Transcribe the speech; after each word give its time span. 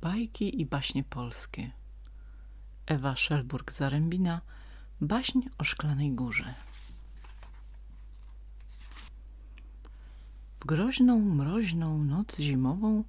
Bajki 0.00 0.60
i 0.60 0.66
baśnie 0.66 1.04
polskie 1.04 1.70
Ewa 2.86 3.14
Szelburg-Zarębina 3.14 4.40
Baśń 5.00 5.40
o 5.58 5.64
szklanej 5.64 6.12
górze 6.12 6.54
W 10.60 10.66
groźną, 10.66 11.20
mroźną 11.20 12.04
noc 12.04 12.38
zimową 12.38 13.04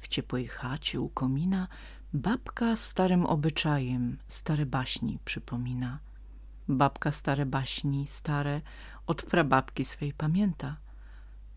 w 0.00 0.08
ciepłej 0.08 0.46
chacie 0.46 1.00
u 1.00 1.08
komina 1.08 1.68
babka 2.14 2.76
starym 2.76 3.26
obyczajem 3.26 4.18
stare 4.28 4.66
baśni 4.66 5.18
przypomina. 5.24 5.98
Babka 6.68 7.12
stare 7.12 7.46
baśni, 7.46 8.06
stare, 8.06 8.60
od 9.06 9.22
prababki 9.22 9.84
swej 9.84 10.12
pamięta. 10.12 10.76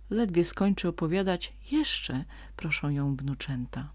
Ledwie 0.09 0.45
skończy 0.45 0.87
opowiadać, 0.87 1.53
jeszcze 1.71 2.25
proszą 2.55 2.89
ją 2.89 3.15
wnuczęta. 3.15 3.94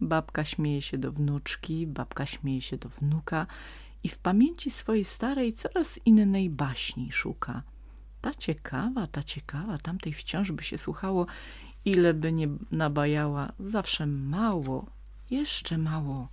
Babka 0.00 0.44
śmieje 0.44 0.82
się 0.82 0.98
do 0.98 1.12
wnuczki, 1.12 1.86
babka 1.86 2.26
śmieje 2.26 2.62
się 2.62 2.76
do 2.76 2.88
wnuka 2.88 3.46
i 4.02 4.08
w 4.08 4.18
pamięci 4.18 4.70
swojej 4.70 5.04
starej 5.04 5.52
coraz 5.52 6.00
innej 6.06 6.50
baśni 6.50 7.12
szuka. 7.12 7.62
Ta 8.20 8.34
ciekawa, 8.34 9.06
ta 9.06 9.22
ciekawa, 9.22 9.78
tamtej 9.78 10.12
wciąż 10.12 10.52
by 10.52 10.62
się 10.62 10.78
słuchało, 10.78 11.26
ile 11.84 12.14
by 12.14 12.32
nie 12.32 12.48
nabajała, 12.70 13.52
zawsze 13.60 14.06
mało, 14.06 14.86
jeszcze 15.30 15.78
mało. 15.78 16.28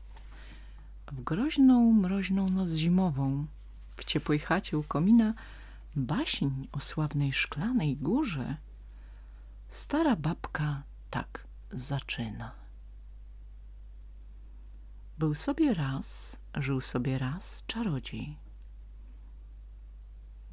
W 1.11 1.23
groźną, 1.23 1.93
mroźną 1.93 2.49
noc 2.49 2.69
zimową, 2.69 3.45
w 3.97 4.03
ciepłej 4.03 4.39
chacie 4.39 4.77
u 4.77 4.83
komina, 4.83 5.33
baśń 5.95 6.49
o 6.71 6.79
sławnej 6.79 7.33
szklanej 7.33 7.97
górze, 7.97 8.55
stara 9.69 10.15
babka 10.15 10.83
tak 11.09 11.47
zaczyna. 11.71 12.64
Był 15.17 15.35
sobie 15.35 15.73
raz, 15.73 16.39
żył 16.55 16.81
sobie 16.81 17.17
raz 17.17 17.63
czarodziej. 17.67 18.37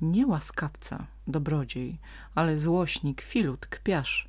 Nie 0.00 0.27
łaskawca, 0.27 1.06
dobrodziej, 1.27 1.98
ale 2.34 2.59
złośnik, 2.59 3.20
filut, 3.20 3.67
kpiarz. 3.67 4.28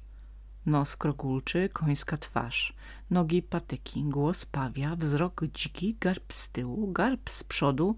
Nos 0.66 0.95
krogulczy, 0.95 1.69
końska 1.69 2.17
twarz, 2.17 2.73
nogi 3.09 3.41
patyki, 3.41 4.03
głos 4.03 4.45
pawia, 4.45 4.95
wzrok 4.95 5.41
dziki, 5.45 5.97
garb 5.99 6.33
z 6.33 6.49
tyłu, 6.49 6.91
garb 6.91 7.30
z 7.30 7.43
przodu, 7.43 7.95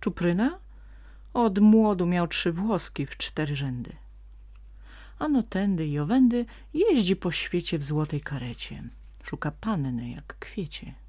czupryna? 0.00 0.58
Od 1.34 1.58
młodu 1.58 2.06
miał 2.06 2.28
trzy 2.28 2.52
włoski 2.52 3.06
w 3.06 3.16
cztery 3.16 3.56
rzędy. 3.56 3.92
Ano 5.18 5.42
tędy 5.42 5.86
i 5.86 5.98
owędy 5.98 6.46
jeździ 6.74 7.16
po 7.16 7.32
świecie 7.32 7.78
w 7.78 7.84
złotej 7.84 8.20
karecie. 8.20 8.82
Szuka 9.22 9.50
panny 9.50 10.10
jak 10.10 10.38
kwiecie 10.38 10.99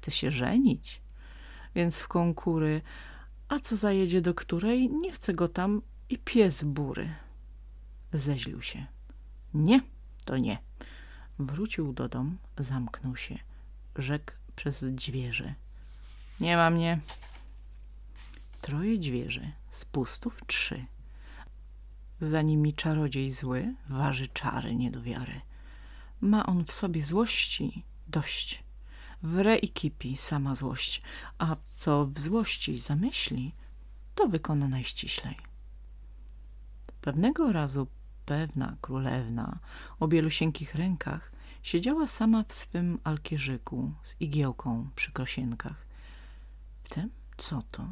chce 0.00 0.10
się 0.10 0.30
żenić, 0.30 1.00
więc 1.74 1.98
w 1.98 2.08
konkury, 2.08 2.82
a 3.48 3.58
co 3.58 3.76
zajedzie 3.76 4.20
do 4.20 4.34
której, 4.34 4.90
nie 4.90 5.12
chce 5.12 5.34
go 5.34 5.48
tam 5.48 5.82
i 6.08 6.18
pies 6.18 6.64
bury. 6.64 7.14
Zeźlił 8.12 8.62
się. 8.62 8.86
Nie, 9.54 9.80
to 10.24 10.38
nie. 10.38 10.58
Wrócił 11.38 11.92
do 11.92 12.08
dom, 12.08 12.38
zamknął 12.58 13.16
się. 13.16 13.38
Rzekł 13.96 14.32
przez 14.56 14.84
dźwierze. 14.84 15.54
Nie 16.40 16.56
ma 16.56 16.70
mnie. 16.70 17.00
Troje 18.60 18.98
dźwierzy, 18.98 19.52
z 19.70 19.84
pustów 19.84 20.40
trzy. 20.46 20.84
Za 22.20 22.42
nimi 22.42 22.74
czarodziej 22.74 23.32
zły, 23.32 23.74
waży 23.88 24.28
czary 24.28 24.76
nie 24.76 24.90
do 24.90 25.02
wiary. 25.02 25.40
Ma 26.20 26.46
on 26.46 26.64
w 26.64 26.72
sobie 26.72 27.02
złości 27.02 27.84
dość 28.08 28.69
wre 29.22 29.56
i 29.56 29.68
kipi 29.68 30.16
sama 30.16 30.54
złość, 30.54 31.02
a 31.38 31.56
co 31.76 32.06
w 32.06 32.18
złości 32.18 32.78
zamyśli, 32.78 33.54
to 34.14 34.28
wykona 34.28 34.68
najściślej. 34.68 35.36
Pewnego 37.00 37.52
razu 37.52 37.86
pewna 38.26 38.76
królewna 38.80 39.58
o 40.00 40.08
bielusieńkich 40.08 40.74
rękach 40.74 41.32
siedziała 41.62 42.06
sama 42.06 42.44
w 42.48 42.52
swym 42.52 42.98
alkierzyku 43.04 43.92
z 44.02 44.16
igiełką 44.20 44.90
przy 44.96 45.12
krosienkach. 45.12 45.86
Wtem 46.84 47.10
co 47.36 47.62
to? 47.70 47.88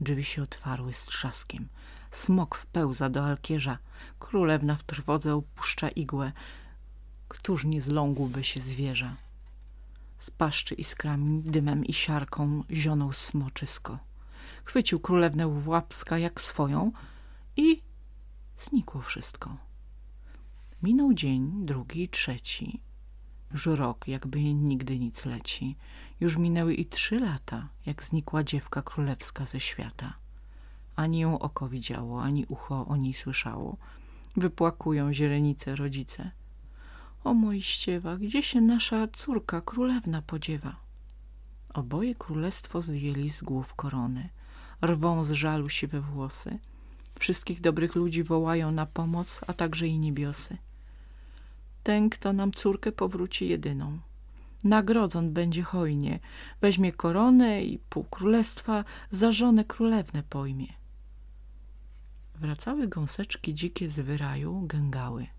Drzwi 0.00 0.24
się 0.24 0.42
otwarły 0.42 0.92
z 0.92 1.04
trzaskiem. 1.04 1.68
Smok 2.10 2.54
wpełza 2.54 3.10
do 3.10 3.24
alkierza. 3.24 3.78
Królewna 4.18 4.76
w 4.76 4.82
trwodze 4.82 5.34
opuszcza 5.34 5.88
igłę. 5.88 6.32
Któż 7.28 7.64
nie 7.64 7.82
zlągłby 7.82 8.44
się 8.44 8.60
zwierza? 8.60 9.16
Z 10.18 10.30
paszczy 10.30 10.74
iskrami, 10.74 11.42
dymem 11.42 11.84
i 11.84 11.92
siarką 11.92 12.64
zionął 12.70 13.12
smoczysko. 13.12 13.98
Chwycił 14.64 15.00
królewnę 15.00 15.48
w 15.48 15.68
łapska 15.68 16.18
jak 16.18 16.40
swoją 16.40 16.92
i 17.56 17.82
znikło 18.58 19.00
wszystko. 19.00 19.56
Minął 20.82 21.14
dzień, 21.14 21.52
drugi, 21.66 22.08
trzeci. 22.08 22.80
Już 23.52 23.66
rok, 23.66 24.08
jakby 24.08 24.54
nigdy 24.54 24.98
nic 24.98 25.26
leci. 25.26 25.76
Już 26.20 26.36
minęły 26.36 26.74
i 26.74 26.86
trzy 26.86 27.20
lata, 27.20 27.68
jak 27.86 28.02
znikła 28.02 28.44
dziewka 28.44 28.82
królewska 28.82 29.46
ze 29.46 29.60
świata. 29.60 30.14
Ani 30.96 31.18
ją 31.18 31.38
oko 31.38 31.68
widziało, 31.68 32.22
ani 32.22 32.46
ucho 32.46 32.86
o 32.86 32.96
niej 32.96 33.14
słyszało. 33.14 33.76
Wypłakują 34.36 35.12
źrenice 35.12 35.76
rodzice. 35.76 36.30
O 37.26 37.34
Mojściewa, 37.34 38.16
gdzie 38.16 38.42
się 38.42 38.60
nasza 38.60 39.08
córka 39.08 39.60
królewna 39.60 40.22
podziewa? 40.22 40.76
Oboje 41.74 42.14
królestwo 42.14 42.82
zdjęli 42.82 43.30
z 43.30 43.42
głów 43.42 43.74
korony. 43.74 44.28
Rwą 44.82 45.24
z 45.24 45.30
żalu 45.30 45.68
siwe 45.68 46.00
włosy. 46.00 46.58
Wszystkich 47.18 47.60
dobrych 47.60 47.94
ludzi 47.94 48.22
wołają 48.22 48.70
na 48.70 48.86
pomoc, 48.86 49.40
a 49.46 49.52
także 49.52 49.86
i 49.86 49.98
niebiosy. 49.98 50.56
Ten, 51.82 52.10
kto 52.10 52.32
nam 52.32 52.52
córkę 52.52 52.92
powróci 52.92 53.48
jedyną. 53.48 53.98
Nagrodzon 54.64 55.32
będzie 55.32 55.62
hojnie. 55.62 56.18
Weźmie 56.60 56.92
koronę 56.92 57.64
i 57.64 57.78
pół 57.78 58.04
królestwa 58.04 58.84
za 59.10 59.32
żonę 59.32 59.64
królewnę 59.64 60.22
pojmie. 60.22 60.68
Wracały 62.34 62.88
gąseczki 62.88 63.54
dzikie 63.54 63.88
z 63.88 64.00
wyraju, 64.00 64.66
gęgały. 64.66 65.35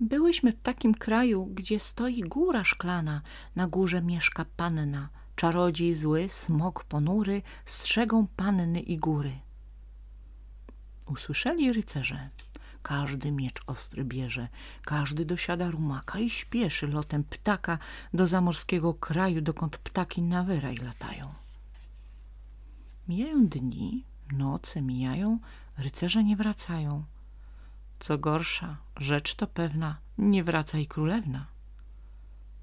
Byłyśmy 0.00 0.52
w 0.52 0.60
takim 0.62 0.94
kraju, 0.94 1.46
gdzie 1.46 1.80
stoi 1.80 2.20
góra 2.22 2.64
szklana, 2.64 3.22
na 3.56 3.66
górze 3.66 4.02
mieszka 4.02 4.44
panna, 4.56 5.08
czarodziej 5.36 5.94
zły, 5.94 6.26
smok 6.28 6.84
ponury, 6.84 7.42
strzegą 7.66 8.26
panny 8.26 8.80
i 8.80 8.96
góry. 8.96 9.32
Usłyszeli 11.06 11.72
rycerze. 11.72 12.30
Każdy 12.82 13.32
miecz 13.32 13.62
ostry 13.66 14.04
bierze, 14.04 14.48
każdy 14.84 15.24
dosiada 15.24 15.70
rumaka 15.70 16.18
i 16.18 16.30
śpieszy 16.30 16.86
lotem 16.86 17.24
ptaka 17.24 17.78
do 18.14 18.26
zamorskiego 18.26 18.94
kraju, 18.94 19.40
dokąd 19.40 19.76
ptaki 19.76 20.22
na 20.22 20.44
wyraj 20.44 20.76
latają. 20.76 21.34
Mijają 23.08 23.46
dni, 23.46 24.04
noce 24.32 24.82
mijają, 24.82 25.38
rycerze 25.78 26.24
nie 26.24 26.36
wracają. 26.36 27.04
Co 28.00 28.18
gorsza, 28.18 28.76
rzecz 28.96 29.34
to 29.34 29.46
pewna, 29.46 29.98
nie 30.18 30.44
wraca 30.44 30.78
i 30.78 30.86
królewna. 30.86 31.46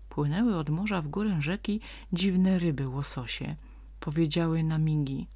Płynęły 0.09 0.58
od 0.58 0.70
morza 0.70 1.02
w 1.02 1.08
górę 1.08 1.38
rzeki 1.42 1.81
dziwne 2.14 2.59
ryby 2.59 2.88
łososie. 2.88 3.56
Powiedziały 4.00 4.64
na 4.64 4.78
migi. 4.78 5.28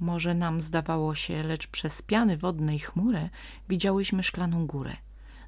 Może 0.00 0.34
nam 0.34 0.60
zdawało 0.60 1.14
się, 1.14 1.42
lecz 1.42 1.66
przez 1.66 2.02
piany 2.02 2.36
wodnej 2.36 2.78
chmurę 2.78 3.30
widziałyśmy 3.68 4.22
szklaną 4.22 4.66
górę. 4.66 4.96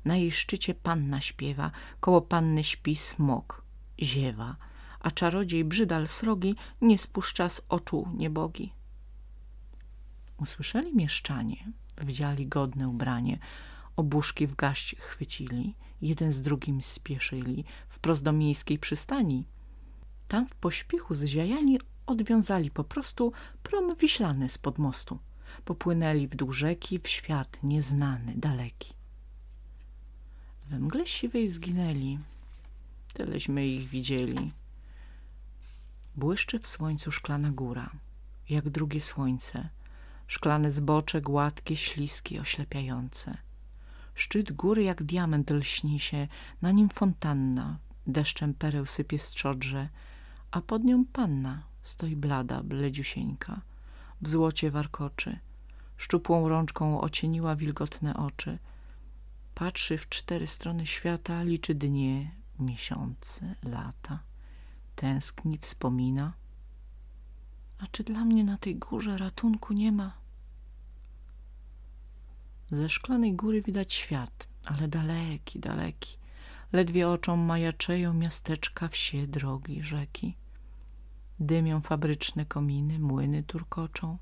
Na 0.04 0.16
jej 0.16 0.32
szczycie 0.32 0.74
panna 0.74 1.20
śpiewa, 1.20 1.70
koło 2.00 2.22
panny 2.22 2.64
śpi 2.64 2.96
smok, 2.96 3.62
ziewa, 4.02 4.56
a 5.00 5.10
czarodziej 5.10 5.64
brzydal 5.64 6.08
srogi 6.08 6.56
nie 6.80 6.98
spuszcza 6.98 7.48
z 7.48 7.60
oczu 7.68 8.08
niebogi. 8.14 8.72
Usłyszeli 10.36 10.96
mieszczanie, 10.96 11.72
wdziali 12.00 12.46
godne 12.46 12.88
ubranie, 12.88 13.38
obuszki 13.96 14.46
w 14.46 14.54
gaść 14.54 14.96
chwycili, 14.96 15.74
jeden 16.02 16.32
z 16.32 16.42
drugim 16.42 16.82
spieszyli, 16.82 17.64
wprost 17.88 18.22
do 18.22 18.32
miejskiej 18.32 18.78
przystani. 18.78 19.44
Tam 20.28 20.46
w 20.46 20.54
pośpiechu 20.54 21.14
zziajani 21.14 21.80
odwiązali 22.06 22.70
po 22.70 22.84
prostu 22.84 23.32
prom 23.62 23.96
wiślany 23.96 24.48
spod 24.48 24.78
mostu. 24.78 25.18
Popłynęli 25.64 26.28
w 26.28 26.36
dół 26.36 26.52
rzeki 26.52 26.98
w 26.98 27.08
świat 27.08 27.58
nieznany, 27.62 28.32
daleki. 28.36 28.94
We 30.70 30.78
mgle 30.78 31.06
siwej 31.06 31.50
zginęli, 31.50 32.18
tyleśmy 33.14 33.66
ich 33.66 33.88
widzieli. 33.88 34.52
Błyszczy 36.16 36.58
w 36.58 36.66
słońcu 36.66 37.12
szklana 37.12 37.50
góra, 37.50 37.90
jak 38.48 38.70
drugie 38.70 39.00
słońce, 39.00 39.68
szklane 40.28 40.72
zbocze, 40.72 41.20
gładkie, 41.20 41.76
śliskie, 41.76 42.40
oślepiające. 42.40 43.36
Szczyt 44.14 44.52
góry 44.52 44.82
jak 44.82 45.02
diament 45.02 45.50
lśni 45.50 46.00
się, 46.00 46.28
na 46.62 46.70
nim 46.70 46.88
fontanna, 46.88 47.78
deszczem 48.06 48.54
pereł 48.54 48.86
sypie 48.86 49.18
strzodrze, 49.18 49.88
a 50.50 50.60
pod 50.60 50.84
nią 50.84 51.04
panna 51.12 51.62
stoi 51.82 52.16
blada, 52.16 52.62
bledziusieńka, 52.62 53.60
w 54.22 54.28
złocie 54.28 54.70
warkoczy, 54.70 55.38
szczupłą 55.96 56.48
rączką 56.48 57.00
ocieniła 57.00 57.56
wilgotne 57.56 58.16
oczy, 58.16 58.58
patrzy 59.54 59.98
w 59.98 60.08
cztery 60.08 60.46
strony 60.46 60.86
świata, 60.86 61.42
liczy 61.42 61.74
dnie, 61.74 62.30
miesiące, 62.58 63.54
lata, 63.62 64.18
tęskni, 64.96 65.58
wspomina. 65.58 66.32
A 67.78 67.86
czy 67.86 68.04
dla 68.04 68.24
mnie 68.24 68.44
na 68.44 68.58
tej 68.58 68.76
górze 68.76 69.18
ratunku 69.18 69.72
nie 69.72 69.92
ma? 69.92 70.17
Ze 72.70 72.88
szklanej 72.88 73.34
góry 73.34 73.62
widać 73.62 73.94
świat, 73.94 74.48
ale 74.66 74.88
daleki, 74.88 75.58
daleki. 75.58 76.16
Ledwie 76.72 77.08
oczom 77.08 77.40
majaczeją 77.40 78.14
miasteczka, 78.14 78.88
wsie, 78.88 79.26
drogi, 79.26 79.82
rzeki. 79.82 80.36
Dymią 81.40 81.80
fabryczne 81.80 82.46
kominy, 82.46 82.98
młyny 82.98 83.42
turkoczą. 83.42 84.18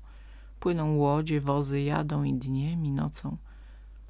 Płyną 0.59 0.95
łodzie, 0.95 1.41
wozy 1.41 1.81
jadą 1.81 2.23
i 2.23 2.33
dniem 2.33 2.85
i 2.85 2.91
nocą. 2.91 3.37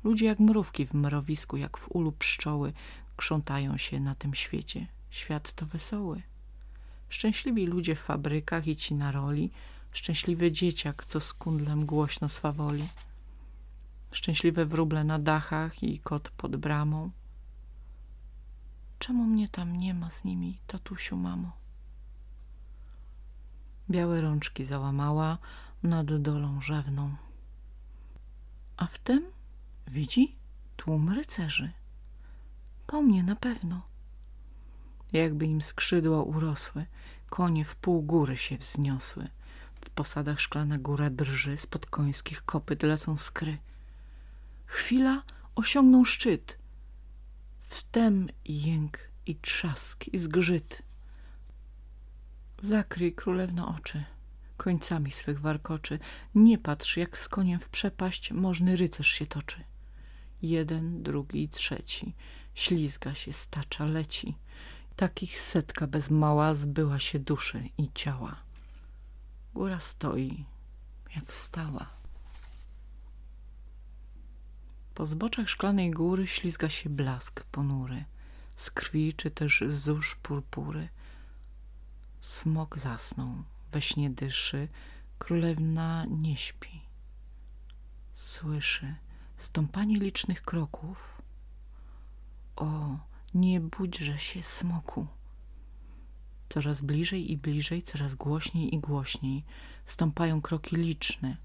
Ludzie 0.03 0.25
jak 0.25 0.39
mrówki 0.39 0.85
w 0.85 0.93
mrowisku, 0.93 1.57
jak 1.57 1.77
w 1.77 1.95
ulu 1.95 2.11
pszczoły, 2.11 2.73
krzątają 3.15 3.77
się 3.77 3.99
na 3.99 4.15
tym 4.15 4.35
świecie. 4.35 4.87
Świat 5.09 5.53
to 5.53 5.65
wesoły. 5.65 6.21
Szczęśliwi 7.09 7.65
ludzie 7.65 7.95
w 7.95 7.99
fabrykach 7.99 8.67
i 8.67 8.75
ci 8.75 8.95
na 8.95 9.11
roli, 9.11 9.51
szczęśliwy 9.91 10.51
dzieciak, 10.51 11.05
co 11.05 11.19
z 11.19 11.33
kundlem 11.33 11.85
głośno 11.85 12.29
swawoli 12.29 12.83
szczęśliwe 14.11 14.65
wróble 14.65 15.03
na 15.03 15.19
dachach 15.19 15.83
i 15.83 15.99
kot 15.99 16.29
pod 16.29 16.55
bramą. 16.55 17.11
Czemu 18.99 19.23
mnie 19.23 19.49
tam 19.49 19.75
nie 19.75 19.93
ma 19.93 20.11
z 20.11 20.23
nimi, 20.23 20.59
tatusiu, 20.67 21.17
mamo? 21.17 21.51
Białe 23.89 24.21
rączki 24.21 24.65
załamała 24.65 25.37
nad 25.83 26.21
dolą 26.21 26.61
rzewną. 26.61 27.15
A 28.77 28.87
wtem, 28.87 29.23
widzi, 29.87 30.35
tłum 30.75 31.09
rycerzy. 31.09 31.71
Po 32.87 33.01
mnie 33.01 33.23
na 33.23 33.35
pewno. 33.35 33.81
Jakby 35.13 35.45
im 35.45 35.61
skrzydła 35.61 36.23
urosły, 36.23 36.85
konie 37.29 37.65
w 37.65 37.75
pół 37.75 38.01
góry 38.01 38.37
się 38.37 38.57
wzniosły. 38.57 39.27
W 39.81 39.89
posadach 39.89 40.41
szklana 40.41 40.77
góra 40.77 41.09
drży, 41.09 41.57
spod 41.57 41.85
końskich 41.85 42.45
kopyt 42.45 42.83
lecą 42.83 43.17
skry. 43.17 43.57
Chwila 44.67 45.23
osiągnął 45.55 46.05
szczyt. 46.05 46.57
Wtem 47.59 48.29
jęk 48.45 48.99
i 49.25 49.35
trzask 49.35 50.07
i 50.07 50.17
zgrzyt. 50.17 50.81
Zakryj 52.61 53.13
królewno 53.13 53.75
oczy 53.77 54.03
końcami 54.57 55.11
swych 55.11 55.41
warkoczy. 55.41 55.99
Nie 56.35 56.57
patrz, 56.57 56.97
jak 56.97 57.17
z 57.17 57.29
koniem 57.29 57.59
w 57.59 57.69
przepaść 57.69 58.31
możny 58.31 58.75
rycerz 58.75 59.07
się 59.07 59.25
toczy. 59.25 59.63
Jeden, 60.41 61.03
drugi 61.03 61.43
i 61.43 61.49
trzeci. 61.49 62.15
Ślizga 62.55 63.15
się, 63.15 63.33
stacza, 63.33 63.85
leci. 63.85 64.37
Takich 64.95 65.41
setka 65.41 65.87
bez 65.87 66.09
mała 66.09 66.53
zbyła 66.53 66.99
się 66.99 67.19
duszy 67.19 67.69
i 67.77 67.89
ciała. 67.93 68.35
Góra 69.53 69.79
stoi, 69.79 70.45
jak 71.15 71.33
stała. 71.33 71.96
Po 74.97 75.05
zboczach 75.05 75.49
szklanej 75.49 75.91
góry 75.91 76.27
ślizga 76.27 76.69
się 76.69 76.89
blask 76.89 77.43
ponury, 77.43 78.05
z 78.55 78.71
krwi 78.71 79.13
czy 79.13 79.31
też 79.31 79.63
z 79.67 79.73
zórz 79.73 80.15
purpury. 80.15 80.89
Smok 82.19 82.77
zasnął, 82.77 83.43
we 83.71 83.81
śnie 83.81 84.09
dyszy, 84.09 84.67
królewna 85.19 86.05
nie 86.09 86.37
śpi. 86.37 86.81
Słyszy 88.13 88.95
stąpanie 89.35 89.99
licznych 89.99 90.41
kroków. 90.41 91.21
O, 92.55 92.97
nie 93.33 93.59
budźże 93.61 94.19
się, 94.19 94.43
smoku! 94.43 95.07
Coraz 96.49 96.81
bliżej 96.81 97.31
i 97.31 97.37
bliżej, 97.37 97.83
coraz 97.83 98.15
głośniej 98.15 98.75
i 98.75 98.79
głośniej 98.79 99.43
stąpają 99.85 100.41
kroki 100.41 100.75
liczne. 100.75 101.37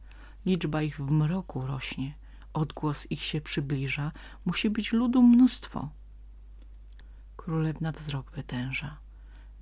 Liczba 0.47 0.83
ich 0.83 1.01
w 1.01 1.11
mroku 1.11 1.67
rośnie 1.67 2.22
odgłos 2.53 3.11
ich 3.11 3.23
się 3.23 3.41
przybliża, 3.41 4.13
musi 4.45 4.71
być 4.71 4.93
ludu 4.93 5.23
mnóstwo. 5.23 5.89
Królewna 7.37 7.93
wzrok 7.93 8.31
wytęża. 8.31 8.97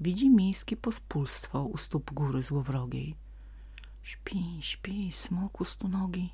Widzi 0.01 0.31
miejskie 0.31 0.77
pospólstwo 0.77 1.65
u 1.65 1.77
stóp 1.77 2.13
góry 2.13 2.43
złowrogiej. 2.43 3.15
Śpi, 4.03 4.59
śpi, 4.61 5.13
smoku 5.13 5.65
nogi. 5.89 6.33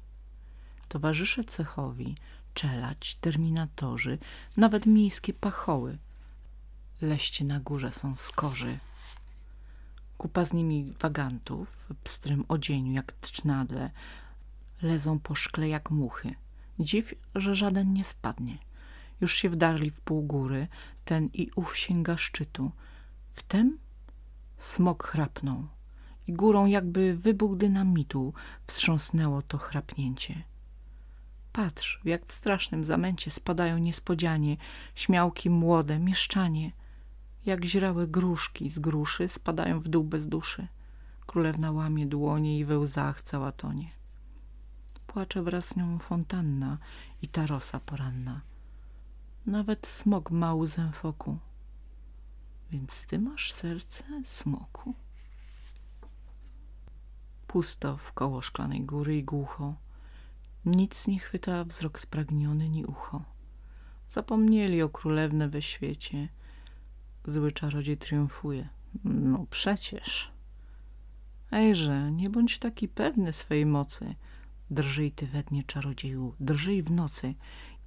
Towarzysze 0.89 1.45
cechowi, 1.45 2.15
czelać, 2.55 3.15
terminatorzy, 3.15 4.19
nawet 4.57 4.87
miejskie 4.87 5.35
pachoły. 5.35 5.99
Leście 7.03 7.45
na 7.45 7.61
górze 7.61 7.93
są 7.93 8.17
skorzy. 8.17 8.79
Kupa 10.19 10.45
z 10.45 10.53
nimi 10.53 10.95
wagantów 11.01 11.69
w 11.91 11.95
pstrym 11.95 12.45
odzieniu 12.49 12.93
jak 12.93 13.13
tcznadle 13.13 13.91
lezą 14.83 15.19
po 15.19 15.35
szkle 15.35 15.69
jak 15.69 15.91
muchy. 15.91 16.35
Dziw, 16.81 17.15
że 17.35 17.55
żaden 17.55 17.93
nie 17.93 18.05
spadnie. 18.05 18.59
Już 19.21 19.35
się 19.35 19.51
wdarli 19.51 19.91
w 19.91 20.01
pół 20.01 20.23
góry, 20.23 20.69
ten 21.05 21.29
i 21.33 21.51
ów 21.57 21.77
sięga 21.77 22.17
szczytu. 22.17 22.71
Wtem 23.29 23.79
smok 24.59 25.05
chrapnął 25.05 25.69
i 26.27 26.33
górą 26.33 26.67
jakby 26.67 27.17
wybuch 27.17 27.57
dynamitu 27.57 28.35
wstrząsnęło 28.67 29.43
to 29.43 29.59
chrapnięcie. 29.59 30.43
Patrz, 31.53 32.01
jak 32.05 32.27
w 32.27 32.33
strasznym 32.33 32.85
zamęcie 32.85 33.31
spadają 33.31 33.79
niespodzianie 33.79 34.57
śmiałki 34.95 35.51
młode, 35.51 35.99
mieszczanie. 35.99 36.73
Jak 37.47 37.65
źrałe 37.65 38.07
gruszki 38.07 38.71
z 38.71 38.79
gruszy 38.79 39.29
spadają 39.29 39.81
w 39.81 39.89
dół 39.89 40.05
bez 40.05 40.29
duszy. 40.29 40.69
Królewna 41.27 41.73
łamie 41.73 42.07
dłonie 42.07 42.59
i 42.59 42.65
we 42.65 42.79
łzach 42.79 43.23
cała 43.23 43.53
tonie 43.53 43.97
płacze 45.17 45.43
wraz 45.43 45.69
z 45.69 45.77
nią 45.77 45.99
fontanna 45.99 46.79
i 47.23 47.29
ta 47.29 47.47
rosa 47.47 47.81
poranna. 47.81 48.41
Nawet 49.47 49.87
smok 49.87 50.31
ma 50.31 50.55
łzę 50.55 50.91
w 50.93 51.05
oku. 51.05 51.39
Więc 52.71 53.07
ty 53.07 53.19
masz 53.19 53.53
serce, 53.53 54.05
smoku? 54.25 54.95
Pusto 57.47 57.97
w 57.97 58.13
koło 58.13 58.43
szklanej 58.43 58.85
góry 58.85 59.17
i 59.17 59.25
głucho. 59.25 59.75
Nic 60.65 61.07
nie 61.07 61.19
chwyta 61.19 61.65
wzrok 61.65 62.01
spragniony 62.01 62.71
ni 62.71 62.85
ucho. 62.85 63.25
Zapomnieli 64.09 64.83
o 64.83 64.89
królewne 64.89 65.49
we 65.49 65.63
świecie. 65.63 66.29
Zły 67.25 67.53
czarodziej 67.53 67.97
triumfuje. 67.97 68.69
No 69.05 69.47
przecież. 69.51 70.31
Ejże, 71.53 72.13
nie 72.13 72.31
bądź 72.31 72.59
taki 72.59 72.89
pewny 72.89 73.33
swej 73.33 73.67
mocy. 73.67 74.15
Drżyj 74.71 75.13
ty 75.13 75.27
we 75.27 75.43
dnie, 75.43 75.65
czarodzieju, 75.65 76.35
drżyj 76.41 76.83
w 76.83 76.91
nocy. 76.91 77.35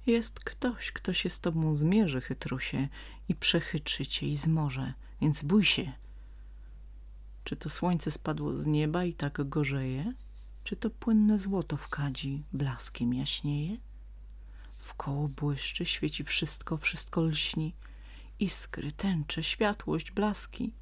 Jest 0.06 0.40
ktoś, 0.40 0.92
kto 0.92 1.12
się 1.12 1.30
z 1.30 1.40
tobą 1.40 1.76
zmierzy, 1.76 2.20
chytrusie, 2.20 2.88
i 3.28 3.34
przechytrzy 3.34 4.06
cię 4.06 4.26
i 4.26 4.36
zmoże, 4.36 4.92
więc 5.20 5.42
bój 5.42 5.64
się. 5.64 5.92
Czy 7.44 7.56
to 7.56 7.70
słońce 7.70 8.10
spadło 8.10 8.58
z 8.58 8.66
nieba 8.66 9.04
i 9.04 9.14
tak 9.14 9.48
gorzeje? 9.48 10.12
Czy 10.64 10.76
to 10.76 10.90
płynne 10.90 11.38
złoto 11.38 11.76
w 11.76 11.88
kadzi 11.88 12.42
blaskiem 12.52 13.14
jaśnieje? 13.14 13.76
Wkoło 14.78 15.28
błyszczy, 15.28 15.86
świeci 15.86 16.24
wszystko, 16.24 16.76
wszystko 16.76 17.22
lśni. 17.22 17.74
Iskry, 18.40 18.92
tęcze, 18.92 19.42
światłość, 19.44 20.10
blaski. 20.10 20.72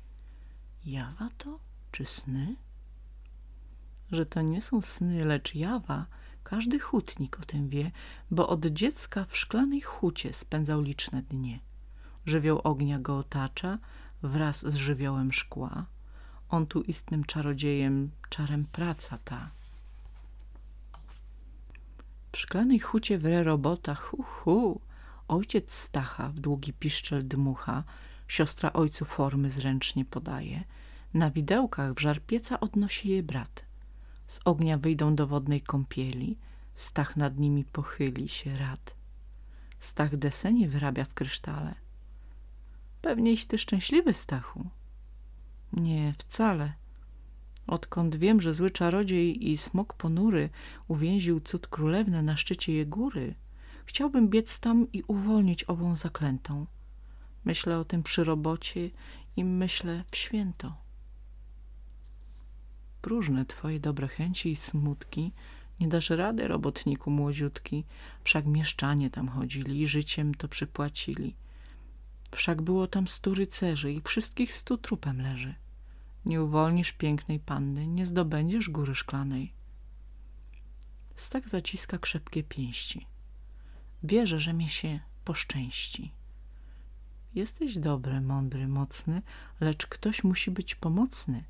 Jawa 0.85 1.31
to 1.39 1.59
czy 1.93 2.05
sny? 2.05 2.57
Że 4.13 4.27
to 4.27 4.43
nie 4.43 4.61
są 4.61 4.83
sny, 4.83 5.25
lecz 5.25 5.55
jawa, 5.55 6.07
każdy 6.43 6.79
hutnik 6.79 7.41
o 7.41 7.45
tym 7.45 7.69
wie, 7.69 7.91
bo 8.31 8.49
od 8.49 8.67
dziecka 8.67 9.25
w 9.29 9.37
szklanej 9.37 9.81
hucie 9.81 10.33
spędzał 10.33 10.83
liczne 10.83 11.23
dnie. 11.23 11.61
Żywioł 12.27 12.61
ognia 12.65 12.99
go 12.99 13.19
otacza 13.19 13.79
wraz 14.23 14.67
z 14.67 14.75
żywiołem 14.75 15.33
szkła. 15.33 15.87
On 16.49 16.67
tu 16.67 16.83
istnym 16.83 17.25
czarodziejem, 17.25 18.11
czarem 18.29 18.67
praca 18.73 19.19
ta. 19.25 19.51
W 22.33 22.39
szklanej 22.39 22.79
hucie 22.79 23.19
wre 23.19 23.45
robota, 23.45 23.95
hu, 23.95 24.23
hu. 24.23 24.81
Ojciec 25.29 25.73
Stacha 25.73 26.29
w 26.29 26.41
długi 26.41 26.73
piszczel 26.73 27.29
dmucha, 27.29 27.85
siostra 28.29 28.73
ojcu 28.73 29.05
formy 29.05 29.51
zręcznie 29.51 30.05
podaje. 30.05 30.65
Na 31.15 31.31
widełkach 31.31 31.95
w 31.95 32.01
żar 32.01 32.21
pieca 32.21 32.61
odnosi 32.61 33.09
jej 33.09 33.23
brat 33.23 33.68
z 34.29 34.41
ognia 34.45 34.79
wyjdą 34.79 35.15
do 35.15 35.27
wodnej 35.27 35.61
kąpieli, 35.61 36.37
Stach 36.75 37.17
nad 37.17 37.39
nimi 37.39 37.65
pochyli 37.65 38.29
się 38.29 38.59
rad. 38.59 38.95
Stach 39.79 40.17
desenie 40.17 40.69
wyrabia 40.69 41.05
w 41.05 41.15
krysztale. 41.15 41.75
Pewnieś 43.03 43.47
ty 43.47 43.59
szczęśliwy, 43.59 44.13
Stachu. 44.13 44.65
Nie, 45.73 46.15
wcale. 46.19 46.73
Odkąd 47.67 48.17
wiem, 48.17 48.41
że 48.41 48.55
zły 48.55 48.71
czarodziej 48.71 49.51
i 49.51 49.57
smok 49.57 49.95
ponury 49.95 50.51
uwięził 50.89 51.41
cud 51.41 51.67
królewnę 51.67 52.23
na 52.23 52.37
szczycie 52.37 52.73
jej 52.73 52.87
góry, 52.87 53.35
chciałbym 53.85 54.29
biec 54.29 54.61
tam 54.61 54.93
i 54.93 55.03
uwolnić 55.03 55.65
ową 55.69 55.97
zaklętą. 55.97 56.67
Myślę 57.45 57.79
o 57.79 57.85
tym 57.85 58.03
przy 58.03 58.25
robocie 58.25 58.91
i 59.37 59.45
myślę 59.45 60.05
w 60.11 60.17
święto. 60.17 60.88
Próżne 63.03 63.45
twoje 63.45 63.81
dobre 63.81 64.09
chęci 64.09 64.51
i 64.51 64.57
smutki, 64.57 65.33
nie 65.81 65.89
dasz 65.89 66.11
rady, 66.11 66.49
robotniku 66.49 67.11
młodziutki, 67.11 67.85
wszak 68.25 68.47
mieszczanie 68.47 69.11
tam 69.11 69.29
chodzili 69.29 69.81
i 69.81 69.89
życiem 69.89 70.35
to 70.35 70.49
przypłacili. 70.49 71.35
Wszak 72.31 72.63
było 72.63 72.87
tam 72.87 73.09
stu 73.09 73.35
rycerzy 73.35 73.93
i 73.93 74.01
wszystkich 74.01 74.55
stu 74.55 74.79
trupem 74.79 75.23
leży. 75.23 75.55
Nie 76.25 76.43
uwolnisz 76.43 76.93
pięknej 76.93 77.41
panny, 77.41 77.87
nie 77.87 78.07
zdobędziesz 78.07 78.71
góry 78.71 78.95
szklanej. 78.95 79.53
Stak 81.17 81.49
zaciska 81.49 81.99
krzepkie 81.99 82.43
pięści. 82.43 83.07
Wierzę, 84.03 84.41
że 84.41 84.53
mi 84.53 84.69
się 84.69 85.01
poszczęści. 85.25 86.13
Jesteś 87.35 87.79
dobry, 87.79 88.21
mądry, 88.21 88.69
mocny, 88.69 89.23
lecz 89.61 89.87
ktoś 89.87 90.25
musi 90.25 90.51
być 90.51 90.75
pomocny. 90.75 91.45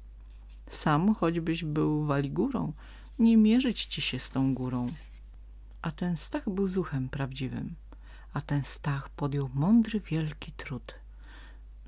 Sam, 0.70 1.14
choćbyś 1.14 1.64
był 1.64 2.04
waligurą, 2.04 2.72
nie 3.18 3.36
mierzyć 3.36 3.84
ci 3.84 4.00
się 4.00 4.18
z 4.18 4.30
tą 4.30 4.54
górą. 4.54 4.88
A 5.82 5.90
ten 5.92 6.16
Stach 6.16 6.50
był 6.50 6.68
zuchem 6.68 7.08
prawdziwym, 7.08 7.74
a 8.32 8.40
ten 8.40 8.64
Stach 8.64 9.08
podjął 9.08 9.50
mądry, 9.54 10.00
wielki 10.00 10.52
trud. 10.52 10.94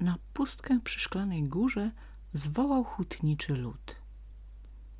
Na 0.00 0.18
pustkę 0.34 0.80
przy 0.84 1.00
szklanej 1.00 1.44
górze 1.44 1.90
zwołał 2.32 2.84
hutniczy 2.84 3.54
lud. 3.54 3.96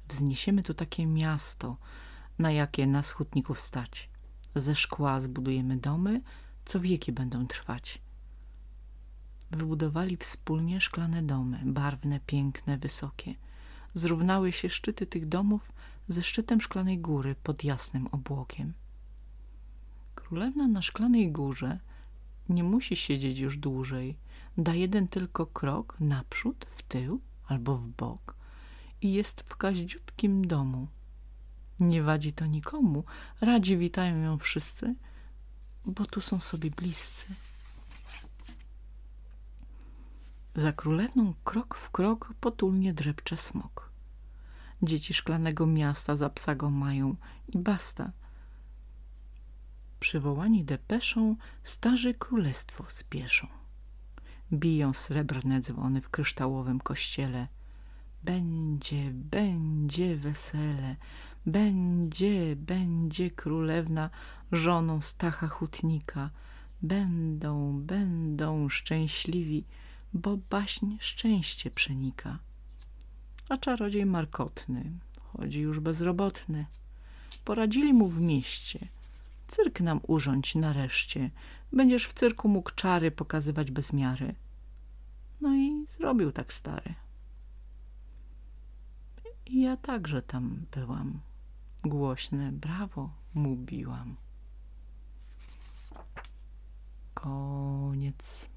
Wzniesiemy 0.08 0.62
tu 0.62 0.74
takie 0.74 1.06
miasto, 1.06 1.76
na 2.38 2.52
jakie 2.52 2.86
nas 2.86 3.10
hutników 3.10 3.60
stać. 3.60 4.08
Ze 4.54 4.76
szkła 4.76 5.20
zbudujemy 5.20 5.76
domy, 5.76 6.20
co 6.64 6.80
wieki 6.80 7.12
będą 7.12 7.46
trwać. 7.46 8.02
Wybudowali 9.50 10.16
wspólnie 10.16 10.80
szklane 10.80 11.22
domy, 11.22 11.60
barwne, 11.64 12.20
piękne, 12.20 12.78
wysokie. 12.78 13.34
Zrównały 13.94 14.52
się 14.52 14.70
szczyty 14.70 15.06
tych 15.06 15.28
domów 15.28 15.72
ze 16.08 16.22
szczytem 16.22 16.60
szklanej 16.60 16.98
góry 16.98 17.34
pod 17.42 17.64
jasnym 17.64 18.06
obłokiem. 18.06 18.72
Królewna 20.14 20.68
na 20.68 20.82
szklanej 20.82 21.32
górze 21.32 21.78
nie 22.48 22.64
musi 22.64 22.96
siedzieć 22.96 23.38
już 23.38 23.56
dłużej. 23.56 24.16
Da 24.58 24.74
jeden 24.74 25.08
tylko 25.08 25.46
krok 25.46 25.96
naprzód, 26.00 26.66
w 26.76 26.82
tył 26.82 27.20
albo 27.46 27.76
w 27.76 27.88
bok 27.88 28.34
i 29.02 29.12
jest 29.12 29.40
w 29.40 29.56
kaździutkim 29.56 30.46
domu. 30.46 30.88
Nie 31.80 32.02
wadzi 32.02 32.32
to 32.32 32.46
nikomu, 32.46 33.04
radzi 33.40 33.76
witają 33.76 34.22
ją 34.22 34.38
wszyscy, 34.38 34.94
bo 35.86 36.06
tu 36.06 36.20
są 36.20 36.40
sobie 36.40 36.70
bliscy. 36.70 37.26
Za 40.60 40.72
królewną 40.72 41.34
krok 41.44 41.76
w 41.76 41.90
krok 41.90 42.34
potulnie 42.40 42.94
drepcze 42.94 43.36
smok. 43.36 43.90
Dzieci 44.82 45.14
szklanego 45.14 45.66
miasta 45.66 46.16
za 46.16 46.30
psa 46.30 46.54
go 46.54 46.70
mają 46.70 47.16
i 47.48 47.58
basta. 47.58 48.12
Przywołani 50.00 50.64
depeszą 50.64 51.36
starzy 51.64 52.14
królestwo 52.14 52.84
spieszą. 52.88 53.46
Biją 54.52 54.92
srebrne 54.92 55.60
dzwony 55.60 56.00
w 56.00 56.10
kryształowym 56.10 56.80
kościele. 56.80 57.48
Będzie, 58.24 59.10
będzie 59.12 60.16
wesele, 60.16 60.96
będzie, 61.46 62.56
będzie 62.56 63.30
królewna 63.30 64.10
żoną 64.52 65.00
Stacha 65.00 65.48
Hutnika. 65.48 66.30
Będą, 66.82 67.80
będą 67.82 68.68
szczęśliwi, 68.68 69.64
bo 70.12 70.36
baśń 70.50 70.96
szczęście 71.00 71.70
przenika. 71.70 72.38
A 73.48 73.58
czarodziej 73.58 74.06
markotny, 74.06 74.92
chodzi 75.32 75.60
już 75.60 75.80
bezrobotny. 75.80 76.66
Poradzili 77.44 77.94
mu 77.94 78.08
w 78.08 78.20
mieście. 78.20 78.88
Cyrk 79.48 79.80
nam 79.80 80.00
urządź 80.06 80.54
nareszcie. 80.54 81.30
Będziesz 81.72 82.06
w 82.06 82.14
cyrku 82.14 82.48
mógł 82.48 82.70
czary 82.70 83.10
pokazywać 83.10 83.70
bez 83.70 83.92
miary. 83.92 84.34
No 85.40 85.56
i 85.56 85.86
zrobił 85.98 86.32
tak 86.32 86.52
stary. 86.52 86.94
I 89.46 89.60
ja 89.60 89.76
także 89.76 90.22
tam 90.22 90.66
byłam. 90.74 91.20
Głośne 91.84 92.52
brawo 92.52 93.10
mu 93.34 93.56
biłam. 93.56 94.16
Koniec. 97.14 98.49